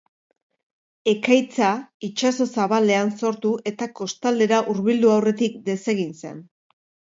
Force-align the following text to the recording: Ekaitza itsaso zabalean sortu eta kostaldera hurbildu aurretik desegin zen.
Ekaitza 1.11 1.67
itsaso 2.07 2.47
zabalean 2.55 3.13
sortu 3.21 3.53
eta 3.73 3.91
kostaldera 4.01 4.65
hurbildu 4.73 5.15
aurretik 5.19 5.63
desegin 5.71 6.19
zen. 6.27 6.45